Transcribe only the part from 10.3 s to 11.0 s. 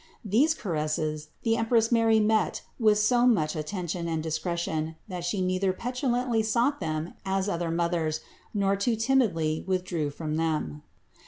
them.